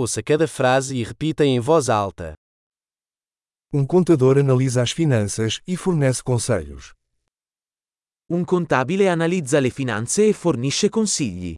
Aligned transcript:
Ouça 0.00 0.22
cada 0.22 0.46
frase 0.46 0.94
e 0.94 1.02
repita 1.02 1.44
em 1.44 1.58
voz 1.58 1.88
alta. 1.88 2.34
Um 3.72 3.84
contador 3.84 4.38
analisa 4.38 4.80
as 4.80 4.92
finanças 4.92 5.60
e 5.66 5.76
fornece 5.76 6.22
conselhos. 6.22 6.94
Un 8.30 8.44
contabile 8.44 9.08
analizza 9.08 9.58
le 9.58 9.72
finanze 9.72 10.30
e 10.30 10.32
fornisce 10.32 10.88
consigli. 10.88 11.56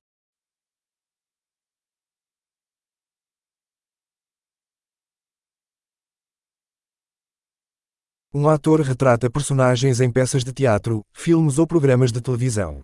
Um 8.32 8.48
ator 8.48 8.80
retrata 8.80 9.29
personagens 9.29 10.00
em 10.00 10.11
peças 10.11 10.43
de 10.43 10.54
teatro, 10.54 11.02
filmes 11.12 11.59
ou 11.59 11.66
programas 11.66 12.11
de 12.11 12.22
televisão. 12.22 12.82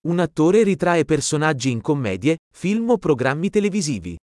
Un 0.00 0.20
attore 0.20 0.62
ritrae 0.62 1.04
personaggi 1.04 1.70
in 1.70 1.80
commedie, 1.80 2.36
film 2.54 2.90
o 2.90 2.98
programmi 2.98 3.50
televisivi. 3.50 4.16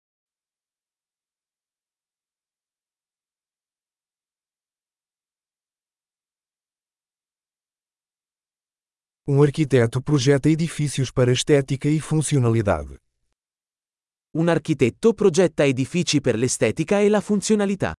Um 9.24 9.40
arquiteto 9.40 10.02
projeta 10.02 10.50
edifícios 10.50 11.10
para 11.10 11.30
estética 11.32 11.88
e 11.88 12.00
funcionalidade. 12.00 12.98
Un 14.32 14.48
architetto 14.48 15.14
progetta 15.14 15.64
edifici 15.64 16.20
per 16.20 16.36
l'estetica 16.36 17.00
e 17.00 17.08
la 17.08 17.20
funzionalità. 17.22 17.94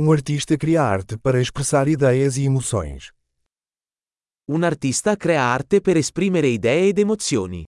Um 0.00 0.12
artista 0.12 0.56
cria 0.56 0.80
arte 0.80 1.18
para 1.18 1.40
expressar 1.40 1.88
ideias 1.88 2.36
e 2.36 2.44
emoções. 2.44 3.10
Un 4.46 4.62
artista 4.62 5.16
crea 5.16 5.42
arte 5.42 5.80
per 5.80 5.96
esprimere 5.96 6.46
idee 6.46 6.90
ed 6.90 7.00
emozioni. 7.00 7.64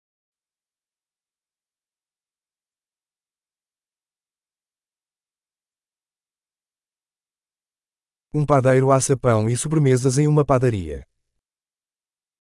Um 8.32 8.46
padeiro 8.46 8.92
assa 8.92 9.16
pão 9.16 9.50
e 9.50 9.56
sobremesas 9.56 10.16
em 10.16 10.28
uma 10.28 10.44
padaria. 10.44 11.04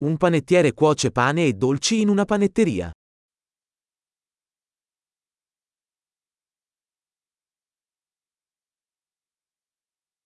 Un 0.02 0.16
panettiere 0.16 0.72
cuoce 0.72 1.10
pane 1.10 1.46
e 1.46 1.52
dolci 1.52 2.00
in 2.00 2.10
una 2.10 2.24
panetteria. 2.24 2.92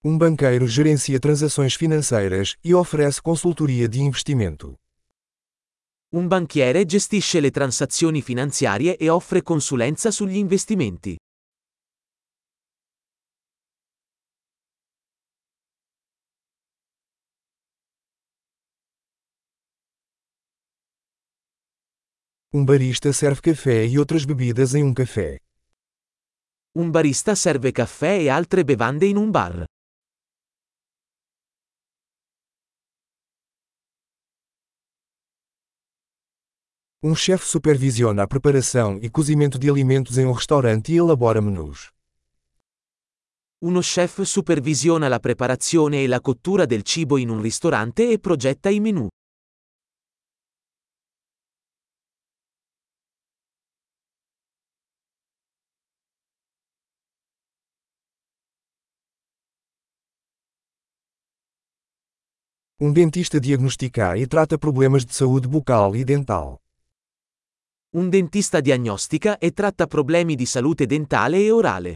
Um 0.07 0.19
banqueiro 0.19 0.67
gerencia 0.67 1.19
transações 1.19 1.75
financeiras 1.75 2.57
e 2.63 2.75
oferece 2.75 3.23
consultoria 3.23 3.89
de 3.89 4.01
investimento. 4.01 4.79
Un 6.13 6.29
banchiere 6.29 6.85
gestisce 6.85 7.41
le 7.41 7.51
transazioni 7.51 8.21
finanziarie 8.21 8.99
e 8.99 9.09
offre 9.09 9.43
consulenza 9.43 10.11
sugli 10.11 10.37
investimenti. 10.37 11.17
Um 22.53 22.63
barista 22.67 23.11
serve 23.11 23.41
café 23.41 23.87
e 23.87 23.99
outras 23.99 24.27
bebidas 24.27 24.75
em 24.75 24.85
um 24.85 24.93
café. 24.93 25.39
Un 26.77 26.91
barista 26.91 27.35
serve 27.35 27.73
caffè 27.73 28.19
e 28.19 28.29
altre 28.29 28.65
bevande 28.65 29.07
in 29.07 29.17
un 29.17 29.31
bar. 29.31 29.65
Um 37.07 37.15
chefe 37.15 37.45
supervisiona 37.45 38.23
a 38.23 38.27
preparação 38.27 38.99
e 39.03 39.11
cozimento 39.11 39.59
de 39.59 39.69
alimentos 39.69 40.17
em 40.17 40.25
um 40.25 40.33
restaurante 40.33 40.91
e 40.91 40.97
elabora 40.97 41.39
menus. 41.39 41.91
Uno 43.61 43.83
chef 43.83 44.23
supervisiona 44.23 45.07
la 45.07 45.21
preparazione 45.21 46.03
e 46.03 46.07
la 46.07 46.23
cottura 46.23 46.65
del 46.65 46.83
cibo 46.83 47.19
in 47.19 47.29
un 47.29 47.43
ristorante 47.43 48.11
e 48.11 48.19
progetta 48.19 48.71
i 48.71 48.81
menù. 48.81 49.07
Um 62.81 62.93
dentista 62.95 63.39
diagnostica 63.39 64.15
e 64.17 64.27
trata 64.27 64.57
problemas 64.57 65.05
de 65.05 65.13
saúde 65.13 65.47
bucal 65.47 65.95
e 65.95 66.03
dental. 66.03 66.64
Un 67.95 68.09
dentista 68.11 68.61
diagnostica 68.61 69.39
e 69.39 69.53
tratta 69.53 69.87
problemi 69.87 70.35
di 70.35 70.47
salute 70.47 70.85
dentale 70.85 71.39
e 71.39 71.53
orale. 71.53 71.95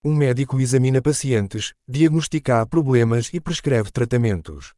Um 0.00 0.16
médico 0.16 0.58
examina 0.58 1.00
pacientes, 1.00 1.72
diagnostica 1.84 2.66
problemas 2.66 3.32
e 3.32 3.40
prescreve 3.40 3.90
tratamentos. 3.92 4.72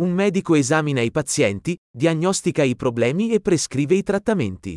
Un 0.00 0.12
medico 0.12 0.54
esamina 0.54 1.00
i 1.00 1.10
pazienti, 1.10 1.76
diagnostica 1.90 2.62
i 2.62 2.76
problemi 2.76 3.32
e 3.32 3.40
prescrive 3.40 3.96
i 3.96 4.04
trattamenti. 4.04 4.76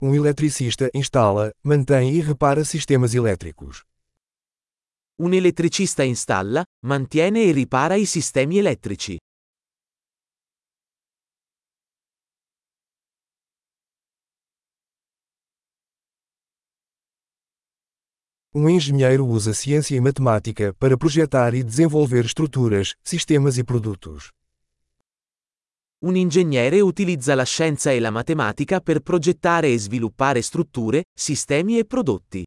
Um 0.00 0.14
eletricista 0.14 0.88
instala, 0.94 1.50
mantém 1.60 2.14
e 2.14 2.20
repara 2.20 2.64
sistemas 2.64 3.14
elétricos. 3.14 3.82
Un 5.18 5.34
elettricista 5.34 6.04
installa, 6.04 6.62
mantiene 6.84 7.40
e 7.42 7.50
ripara 7.50 7.98
i 7.98 8.06
sistemi 8.06 8.58
elettrici. 8.58 9.16
Um 18.54 18.68
engenheiro 18.68 19.26
usa 19.26 19.52
ciência 19.52 19.96
e 19.96 20.00
matemática 20.00 20.72
para 20.74 20.96
projetar 20.96 21.54
e 21.54 21.64
desenvolver 21.64 22.24
estruturas, 22.24 22.94
sistemas 23.02 23.58
e 23.58 23.64
produtos. 23.64 24.30
Un 26.00 26.14
ingegnere 26.14 26.80
utilizza 26.80 27.34
la 27.34 27.42
scienza 27.42 27.90
e 27.90 27.98
la 27.98 28.10
matematica 28.10 28.80
per 28.80 29.00
progettare 29.00 29.72
e 29.72 29.78
sviluppare 29.80 30.42
strutture, 30.42 31.06
sistemi 31.12 31.76
e 31.76 31.84
prodotti. 31.84 32.44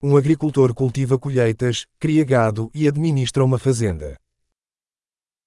Um 0.00 0.16
agricultor 0.16 0.72
cultiva 0.72 1.18
colheitas, 1.18 1.84
cria 1.98 2.24
gado 2.24 2.70
e 2.72 2.86
administra 2.86 3.44
uma 3.44 3.58
fazenda. 3.58 4.16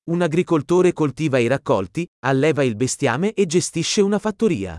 Un 0.10 0.22
agricoltore 0.22 0.94
coltiva 0.94 1.38
i 1.38 1.48
raccolti, 1.48 2.08
alleva 2.20 2.64
il 2.64 2.78
bestiame 2.78 3.34
e 3.34 3.46
gestisce 3.46 4.00
una 4.00 4.20
fattoria. 4.20 4.78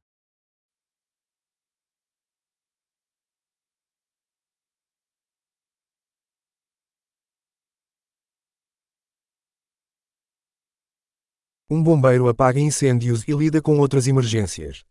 Um 11.71 11.83
bombeiro 11.83 12.31
apaga 12.31 12.59
incêndios 12.59 13.29
e 13.29 13.35
lida 13.35 13.61
com 13.61 13.79
outras 13.79 14.07
emergências. 14.07 14.83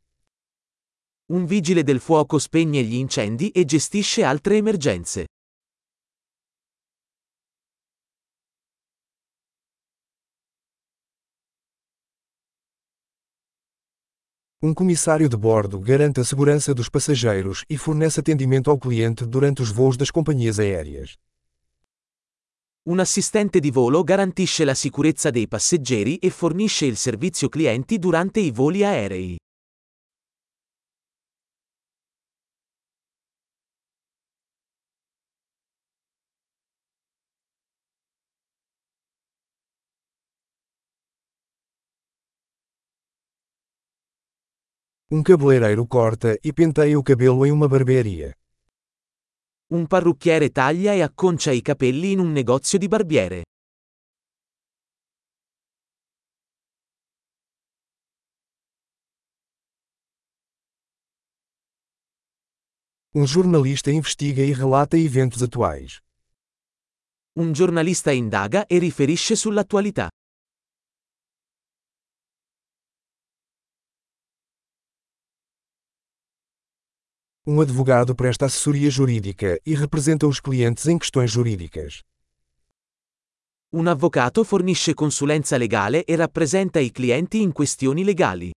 Un 1.31 1.45
vigile 1.47 1.81
del 1.81 1.99
fuoco 1.99 2.37
spegne 2.37 2.83
gli 2.83 2.93
incendi 2.93 3.49
e 3.49 3.65
gestisce 3.65 4.23
altre 4.23 4.57
emergenze. 4.57 5.25
Um 14.67 14.73
comissário 14.73 15.29
de 15.29 15.37
bordo 15.37 15.79
garante 15.79 16.19
a 16.19 16.25
segurança 16.25 16.73
dos 16.73 16.89
passageiros 16.89 17.63
e 17.69 17.77
fornece 17.77 18.19
atendimento 18.19 18.69
ao 18.69 18.77
cliente 18.77 19.25
durante 19.25 19.61
os 19.61 19.71
voos 19.71 19.95
das 19.95 20.11
companhias 20.11 20.59
aéreas. 20.59 21.15
Un 22.85 22.99
assistente 22.99 23.61
di 23.61 23.71
volo 23.71 24.03
garantisce 24.03 24.65
la 24.65 24.75
sicurezza 24.75 25.29
dei 25.31 25.47
passeggeri 25.47 26.17
e 26.17 26.29
fornisce 26.29 26.85
il 26.85 26.97
servizio 26.97 27.47
clienti 27.47 27.97
durante 27.97 28.41
i 28.41 28.51
voli 28.51 28.83
aerei. 28.83 29.37
Um 45.09 45.23
cabeleireiro 45.23 45.87
corta 45.87 46.37
e 46.43 46.51
penteia 46.51 46.99
o 46.99 47.01
cabelo 47.01 47.45
em 47.45 47.51
uma 47.53 47.65
barbearia. 47.65 48.35
Un 49.67 49.87
parrucchiere 49.87 50.49
taglia 50.49 50.93
e 50.95 51.01
acconcia 51.01 51.53
i 51.53 51.61
capelli 51.61 52.11
in 52.11 52.19
un 52.19 52.33
negozio 52.33 52.77
di 52.77 52.89
barbiere. 52.89 53.45
Um 63.13 63.23
jornalista 63.23 63.89
investiga 63.89 64.41
e 64.41 64.53
relata 64.53 64.97
eventos 64.97 65.41
atuais. 65.41 66.01
Un 67.39 67.53
giornalista 67.53 68.11
indaga 68.11 68.65
e 68.67 68.77
riferisce 68.77 69.37
sull'attualità. 69.37 70.09
Um 77.49 77.61
advogado 77.61 78.13
presta 78.13 78.45
assessoria 78.45 78.89
jurídica 78.89 79.57
e 79.65 79.73
representa 79.73 80.27
os 80.27 80.41
clientes 80.41 80.85
em 80.85 80.99
questões 80.99 81.31
jurídicas. 81.31 82.03
Un 83.71 83.87
avvocato 83.87 84.43
fornisce 84.43 84.93
consulenza 84.93 85.55
legale 85.55 86.03
e 86.05 86.13
rappresenta 86.17 86.81
i 86.81 86.91
clienti 86.91 87.41
in 87.41 87.53
questioni 87.53 88.03
legali. 88.03 88.51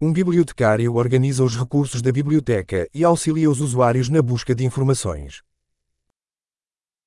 Um 0.00 0.10
bibliotecário 0.10 0.94
organiza 0.94 1.44
os 1.44 1.54
recursos 1.54 2.00
da 2.00 2.10
biblioteca 2.10 2.88
e 2.94 3.04
auxilia 3.04 3.50
os 3.50 3.60
usuários 3.60 4.08
na 4.08 4.22
busca 4.22 4.54
de 4.54 4.64
informações. 4.64 5.42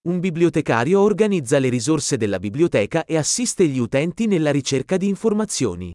Un 0.04 0.20
bibliotecario 0.20 1.02
organizza 1.02 1.60
le 1.60 1.70
risorse 1.70 2.18
della 2.18 2.40
biblioteca 2.40 3.04
e 3.04 3.18
assiste 3.18 3.68
gli 3.68 3.80
utenti 3.80 4.26
nella 4.26 4.52
ricerca 4.52 4.96
di 4.96 5.08
informazioni. 5.08 5.92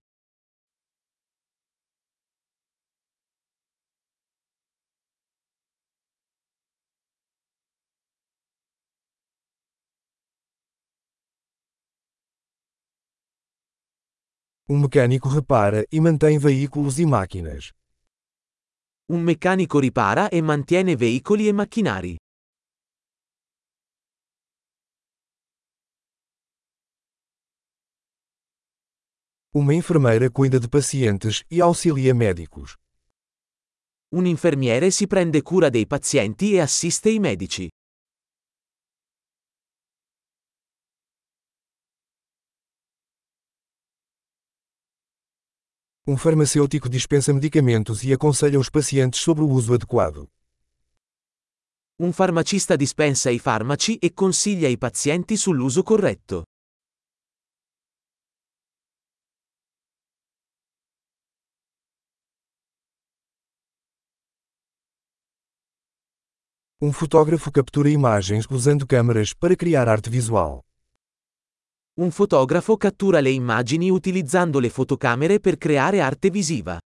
Um 14.68 14.78
mecânico 14.78 15.28
repara 15.28 15.84
e 15.90 16.00
mantém 16.00 16.38
veículos 16.38 16.98
e 16.98 17.04
máquinas. 17.04 17.72
Un 19.10 19.22
meccanico 19.22 19.78
ripara 19.78 20.28
e 20.28 20.40
mantiene 20.40 20.96
veicoli 20.96 21.48
e 21.48 21.52
macchinari. 21.52 22.21
Uma 29.54 29.74
enfermeira 29.74 30.30
cuida 30.30 30.58
de 30.58 30.66
pacientes 30.66 31.44
e 31.50 31.60
auxilia 31.60 32.14
médicos. 32.14 32.78
Un 34.14 34.24
infermiere 34.24 34.90
si 34.90 35.06
prende 35.06 35.42
cura 35.42 35.68
dei 35.68 35.86
pazienti 35.86 36.54
e 36.54 36.60
assiste 36.60 37.10
i 37.10 37.18
medici. 37.18 37.68
Um 46.06 46.16
farmacêutico 46.16 46.88
dispensa 46.88 47.34
medicamentos 47.34 48.02
e 48.04 48.12
aconselha 48.14 48.58
os 48.58 48.70
pacientes 48.70 49.20
sobre 49.20 49.44
o 49.44 49.48
uso 49.48 49.74
adequado. 49.74 50.30
Un 52.00 52.14
farmacista 52.14 52.74
dispensa 52.74 53.30
i 53.30 53.38
farmaci 53.38 53.98
e 53.98 54.14
consiglia 54.14 54.68
i 54.68 54.78
pazienti 54.78 55.36
sull'uso 55.36 55.82
corretto. 55.82 56.44
Um 66.84 66.92
fotógrafo 66.92 67.48
captura 67.52 67.88
imagens 67.88 68.44
usando 68.50 68.84
câmeras 68.84 69.32
para 69.32 69.54
criar 69.54 69.88
arte 69.88 70.10
visual. 70.10 70.64
Un 71.96 72.10
fotografo 72.10 72.76
cattura 72.76 73.20
le 73.20 73.30
immagini 73.30 73.88
utilizzando 73.88 74.58
le 74.58 74.68
fotocamere 74.68 75.38
per 75.38 75.58
creare 75.58 76.00
arte 76.00 76.28
visiva. 76.28 76.80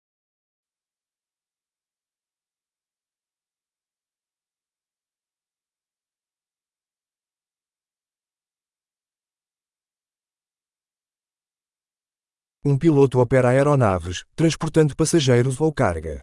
Um 12.66 12.78
piloto 12.78 13.22
opera 13.22 13.48
aeronaves, 13.48 14.26
transportando 14.36 14.94
passageiros 14.94 15.62
ou 15.62 15.72
carga. 15.72 16.22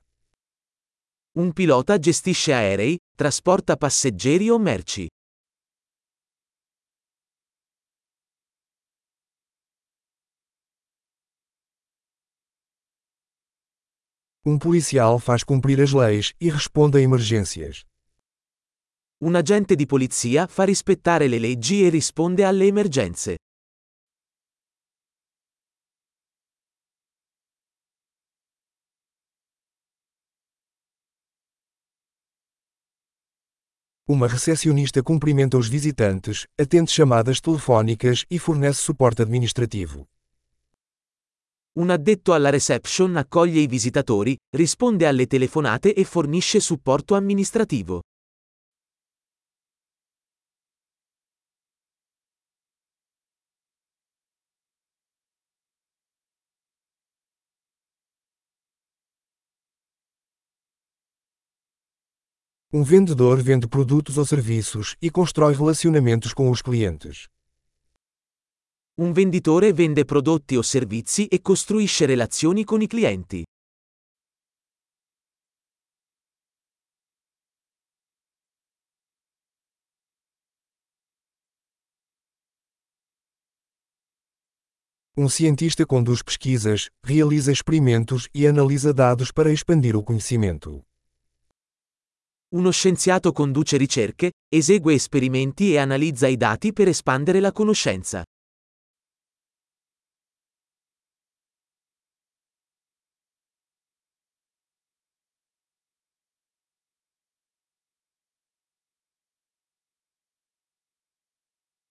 Un 1.35 1.51
pilota 1.53 1.99
gestisce 1.99 2.53
aerei, 2.53 2.99
trasporta 3.23 3.77
passeggeri 3.77 4.51
o 4.51 4.59
merci. 4.59 5.07
Um 14.45 14.59
policial 14.59 15.21
faz 15.21 15.45
cumprir 15.45 15.81
as 15.81 15.93
leis 15.93 16.33
e 16.41 16.51
responde 16.51 16.99
a 16.99 17.01
emergências. 17.01 17.85
Un 19.21 19.37
agente 19.37 19.77
di 19.77 19.87
polizia 19.87 20.49
fa 20.49 20.65
rispettare 20.65 21.29
le 21.29 21.39
leggi 21.39 21.85
e 21.85 21.91
risponde 21.91 22.43
alle 22.43 22.67
emergenze. 22.67 23.37
Uma 34.05 34.27
recepcionista 34.27 35.01
cumprimenta 35.01 35.57
os 35.57 35.69
visitantes, 35.69 36.45
atende 36.61 36.91
chamadas 36.91 37.41
telefónicas 37.41 38.25
e 38.29 38.37
fornece 38.37 38.81
suporte 38.81 39.23
administrativo. 39.23 40.09
Un 41.75 41.89
addetto 41.89 42.33
alla 42.33 42.51
reception 42.51 43.17
accoglie 43.17 43.61
i 43.61 43.69
visitatori, 43.69 44.37
risponde 44.57 45.07
alle 45.07 45.29
telefonate 45.29 45.95
e 45.95 46.05
fornisce 46.05 46.59
supporto 46.59 47.15
amministrativo. 47.15 48.01
Um 62.75 62.83
vendedor 62.83 63.43
vende 63.43 63.69
produtos 63.69 64.17
ou 64.17 64.25
serviços 64.25 64.97
e 65.03 65.11
constrói 65.11 65.53
relacionamentos 65.53 66.33
com 66.33 66.51
os 66.51 66.63
clientes. 66.63 67.29
Un 68.97 69.13
venditore 69.13 69.75
vende 69.75 70.07
prodotti 70.07 70.57
o 70.57 70.63
servizi 70.63 71.29
e 71.31 71.41
costruisce 71.41 72.07
relazioni 72.07 72.65
con 72.65 72.81
i 72.81 72.87
clienti. 72.87 73.43
Um 85.15 85.29
cientista 85.29 85.85
conduz 85.85 86.23
pesquisas, 86.23 86.89
realiza 87.05 87.53
experimentos 87.53 88.31
e 88.33 88.47
analisa 88.47 88.95
dados 88.95 89.31
para 89.31 89.53
expandir 89.53 89.95
o 89.95 90.03
conhecimento. 90.03 90.83
Uno 92.55 92.71
scienziato 92.71 93.33
conduce 93.33 93.79
ricerche, 93.79 94.33
esegue 94.47 94.93
esperimenti 94.93 95.73
e 95.73 95.79
analizza 95.79 96.27
i 96.27 96.37
dati 96.37 96.75
per 96.75 96.87
espandere 96.87 97.41
la 97.41 97.51
conoscenza. 97.51 98.23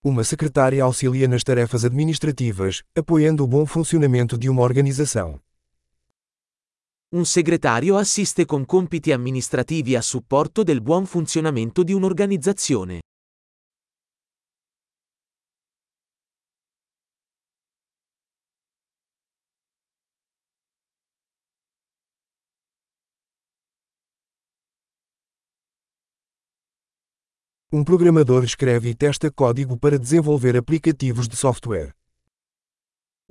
Uma 0.04 0.24
secretária 0.24 0.84
auxilia 0.84 1.28
nas 1.28 1.44
tarefas 1.44 1.84
administrativas, 1.86 2.84
apoiando 2.96 3.44
o 3.44 3.48
bom 3.48 3.66
funcionamento 3.66 4.38
de 4.38 4.48
uma 4.48 4.62
organização. 4.62 5.40
Un 7.14 7.26
segretario 7.26 7.98
assiste 7.98 8.46
con 8.46 8.66
compiti 8.66 9.12
amministrativi 9.12 9.98
a 9.98 10.02
supporto 10.02 10.64
del 10.64 10.82
buon 10.82 11.06
funzionamento 11.06 11.84
di 11.84 11.92
un'organizzazione. 11.92 13.02
Um 27.74 27.84
programador 27.84 28.46
escreve 28.46 28.90
e 28.90 28.96
testa 28.96 29.30
código 29.30 29.78
para 29.78 30.00
desenvolver 30.00 30.56
aplicativos 30.56 31.28
de 31.28 31.36
software. 31.36 31.94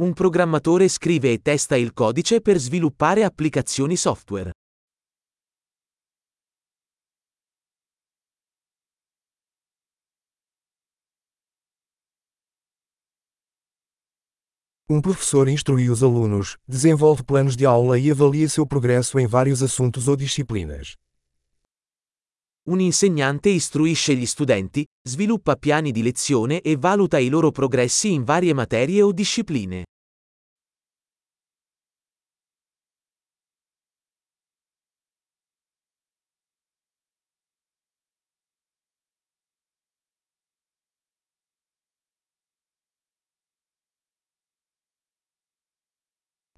Un 0.00 0.14
programmatore 0.14 0.88
scrive 0.88 1.30
e 1.30 1.42
testa 1.42 1.76
il 1.76 1.92
codice 1.92 2.40
per 2.40 2.56
sviluppare 2.56 3.22
applicazioni 3.22 3.96
software. 3.96 4.50
Um 14.88 15.02
professor 15.02 15.46
instrui 15.50 15.90
os 15.90 16.02
alunos, 16.02 16.56
desenvolve 16.66 17.22
planos 17.22 17.54
de 17.54 17.66
aula 17.66 17.98
e 17.98 18.10
avalia 18.10 18.48
seu 18.48 18.66
progresso 18.66 19.18
em 19.18 19.26
vários 19.26 19.62
assuntos 19.62 20.08
ou 20.08 20.16
disciplinas. 20.16 20.94
Un 22.68 22.80
insegnante 22.80 23.50
istruisce 23.50 24.14
gli 24.14 24.24
studenti, 24.24 24.82
sviluppa 25.06 25.56
piani 25.56 25.92
di 25.92 26.02
lezione 26.02 26.62
e 26.62 26.76
valuta 26.78 27.18
i 27.18 27.28
loro 27.28 27.50
progressi 27.50 28.12
in 28.12 28.24
varie 28.24 28.54
materie 28.54 29.02
o 29.02 29.12
discipline. 29.12 29.84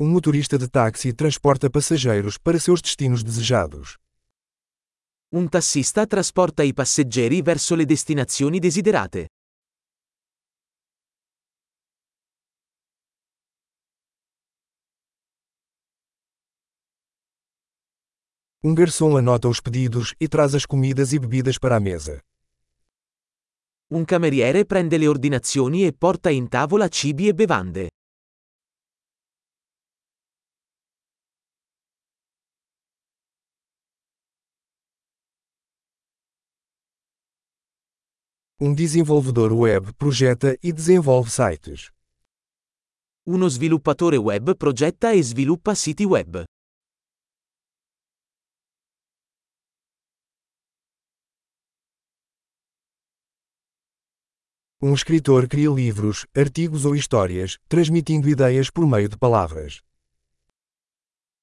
Um 0.03 0.09
motorista 0.09 0.59
de 0.59 0.69
táxi 0.69 1.13
transporta 1.13 1.71
passageiros 1.71 2.37
para 2.37 2.59
seus 2.59 2.83
destinos 2.83 3.23
desejados. 3.23 3.99
Un 5.31 5.49
tassista 5.49 6.09
trasporta 6.09 6.65
i 6.65 6.73
passeggeri 6.75 7.41
verso 7.41 7.77
le 7.77 7.85
destinazioni 7.85 8.59
desiderate. 8.59 9.27
Um 18.65 18.75
garçom 18.75 19.17
anota 19.17 19.47
os 19.47 19.61
pedidos 19.61 20.17
e 20.19 20.27
traz 20.27 20.57
as 20.57 20.67
comidas 20.67 21.13
e 21.13 21.21
bebidas 21.21 21.59
para 21.59 21.77
a 21.77 21.81
mesa. 21.81 22.21
Un 23.93 24.05
cameriere 24.05 24.65
prende 24.65 24.99
le 24.99 25.07
ordinazioni 25.07 25.87
e 25.87 25.93
porta 25.93 26.29
in 26.29 26.49
tavola 26.49 26.89
cibi 26.89 27.29
e 27.29 27.33
bevande. 27.33 27.87
Um 38.65 38.73
desenvolvedor 38.73 39.53
web 39.53 39.93
projeta 39.95 40.57
e 40.63 40.73
desenvolve 40.73 41.29
sites. 41.29 41.91
Uno 43.27 43.49
sviluppatore 43.49 44.17
web 44.17 44.55
progetta 44.55 45.13
e 45.13 45.21
sviluppa 45.21 45.75
siti 45.75 46.05
web. 46.05 46.45
Um 54.81 54.95
escritor 54.95 55.49
cria 55.49 55.69
livros, 55.69 56.25
artigos 56.33 56.85
ou 56.85 56.95
histórias, 56.95 57.59
transmitindo 57.67 58.29
ideias 58.29 58.71
por 58.71 58.87
meio 58.87 59.09
de 59.09 59.19
palavras. 59.19 59.81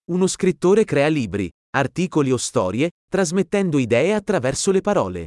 Uno 0.08 0.26
scrittore 0.26 0.86
crea 0.86 1.10
libri, 1.10 1.50
articoli 1.76 2.32
o 2.32 2.38
storie, 2.38 2.88
trasmettendo 3.12 3.78
idee 3.78 4.14
attraverso 4.14 4.72
le 4.72 4.80
parole. 4.80 5.26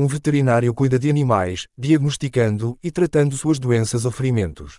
Um 0.00 0.06
veterinário 0.06 0.72
cuida 0.72 0.96
de 0.96 1.10
animais, 1.10 1.66
diagnosticando 1.76 2.78
e 2.80 2.88
tratando 2.88 3.36
suas 3.36 3.58
doenças 3.58 4.04
ou 4.04 4.12
ferimentos. 4.12 4.78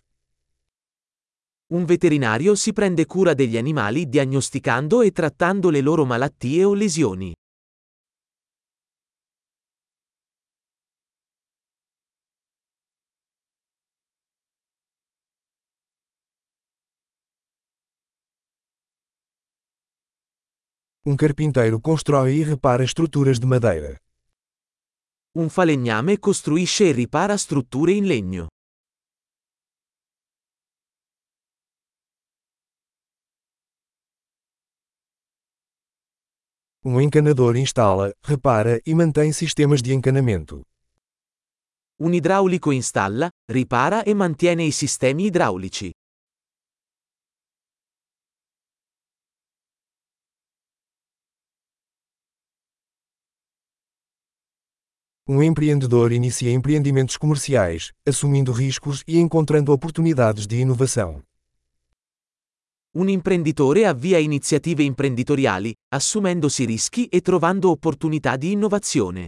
Un 1.67 1.83
veterinario 1.85 2.55
si 2.55 2.71
prende 2.71 3.05
cura 3.05 3.33
degli 3.33 3.57
animali 3.57 4.07
diagnosticando 4.07 5.03
e 5.03 5.11
trattando 5.11 5.69
le 5.69 5.81
loro 5.81 6.05
malattie 6.05 6.63
o 6.63 6.73
lesioni. 6.73 7.33
Um 21.05 21.17
carpinteiro 21.17 21.81
constrói 21.81 22.37
e 22.37 22.43
repara 22.43 22.85
estruturas 22.85 23.37
de 23.37 23.45
madeira. 23.45 23.99
Un 25.39 25.47
falegname 25.47 26.19
costruisce 26.19 26.89
e 26.89 26.91
ripara 26.91 27.37
strutture 27.37 27.93
in 27.93 28.05
legno. 28.05 28.47
Um 36.83 36.99
encanador 36.99 37.55
instala, 37.55 38.11
repara 38.21 38.81
e 38.83 38.93
mantém 38.93 39.31
sistemas 39.31 39.81
de 39.81 39.93
encanamento. 39.93 40.63
Un 42.01 42.13
idraulico 42.13 42.71
installa, 42.71 43.29
ripara 43.49 44.03
e 44.03 44.13
mantiene 44.13 44.65
i 44.65 44.71
sistemi 44.71 45.27
idraulici. 45.27 45.89
Um 55.31 55.43
empreendedor 55.43 56.11
inicia 56.11 56.49
empreendimentos 56.49 57.15
comerciais, 57.15 57.91
assumindo 58.03 58.51
riscos 58.51 59.03
e 59.07 59.19
encontrando 59.19 59.71
oportunidades 59.71 60.47
de 60.47 60.59
inovação. 60.59 61.21
Un 62.95 63.09
imprenditore 63.09 63.85
avvia 63.85 64.19
iniziative 64.19 64.83
imprenditoriali, 64.83 65.75
assumendosi 65.93 66.65
rischi 66.65 67.07
e 67.11 67.21
trovando 67.21 67.69
opportunità 67.69 68.35
di 68.37 68.53
innovazione. 68.53 69.27